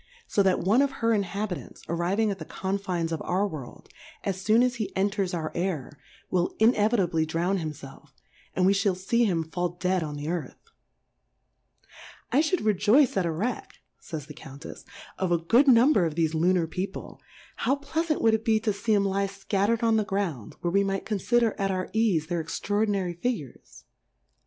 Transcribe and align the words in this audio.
So 0.25 0.41
that 0.41 0.61
one 0.61 0.81
of 0.81 0.93
her 0.93 1.13
Inhabitants 1.13 1.85
arriv^ig 1.85 2.31
at 2.31 2.39
the 2.39 2.43
Confines 2.43 3.11
of 3.11 3.21
our 3.21 3.47
World, 3.47 3.87
as 4.23 4.43
foon 4.43 4.63
as 4.63 4.77
he 4.77 4.91
enters 4.97 5.31
our 5.31 5.51
Air, 5.53 5.99
will 6.31 6.55
inevitably 6.57 7.23
drown 7.23 7.59
himfelf, 7.59 8.09
and 8.55 8.65
we 8.65 8.73
fhall 8.73 8.97
fee 8.97 9.25
him 9.25 9.43
fall 9.43 9.69
dead 9.69 10.01
on 10.01 10.15
the 10.15 10.27
Earth, 10.27 10.57
I 12.31 12.41
fhould 12.41 12.65
rejoice 12.65 13.15
at 13.15 13.27
a 13.27 13.31
Wreck, 13.31 13.75
fays 13.99 14.25
the 14.25 14.33
Countefsy 14.33 14.85
of 15.19 15.31
a 15.31 15.37
good 15.37 15.67
Number 15.67 16.05
of 16.07 16.15
thefe 16.15 16.33
Ltinar 16.33 16.65
People, 16.67 17.21
how 17.57 17.75
pleafant 17.75 18.21
wouM 18.23 18.33
it 18.33 18.43
be 18.43 18.59
to 18.59 18.73
fee 18.73 18.95
'em 18.95 19.05
lie 19.05 19.27
fcatterM 19.27 19.83
on 19.83 19.97
the 19.97 20.03
Ground, 20.03 20.55
where 20.61 20.71
we 20.73 20.83
might 20.83 21.05
confider 21.05 21.53
at 21.59 21.69
our 21.69 21.89
eafe, 21.93 22.25
their 22.27 22.41
extraordinary 22.41 23.13
Figures 23.13 23.83